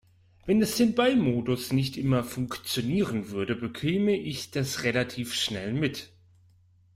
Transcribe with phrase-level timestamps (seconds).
[0.47, 6.11] Wenn der Standby-Modus nicht mehr funktionieren würde, bekäme ich das relativ schnell mit.